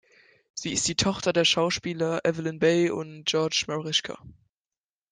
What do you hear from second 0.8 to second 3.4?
die Tochter der Schauspieler Evelin Bey und